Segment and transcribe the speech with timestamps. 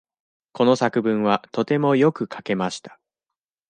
[0.53, 2.99] この作文はとてもよく書けました。